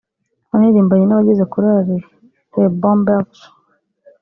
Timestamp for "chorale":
1.51-1.97